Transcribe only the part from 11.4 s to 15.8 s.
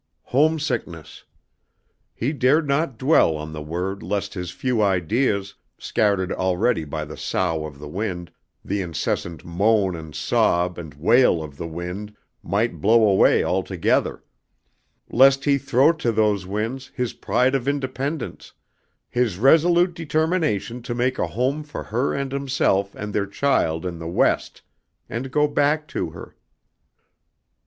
of the wind, might blow away altogether; lest he